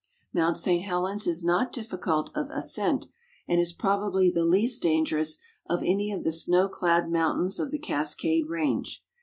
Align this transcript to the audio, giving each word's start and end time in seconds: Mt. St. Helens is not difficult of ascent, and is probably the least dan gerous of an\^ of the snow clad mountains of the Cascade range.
Mt. 0.33 0.57
St. 0.57 0.83
Helens 0.83 1.27
is 1.27 1.43
not 1.43 1.71
difficult 1.71 2.31
of 2.33 2.49
ascent, 2.49 3.05
and 3.47 3.61
is 3.61 3.71
probably 3.71 4.31
the 4.31 4.43
least 4.43 4.81
dan 4.81 5.05
gerous 5.05 5.37
of 5.67 5.83
an\^ 5.83 6.15
of 6.17 6.23
the 6.23 6.31
snow 6.31 6.67
clad 6.67 7.11
mountains 7.11 7.59
of 7.59 7.69
the 7.69 7.77
Cascade 7.77 8.47
range. 8.47 9.03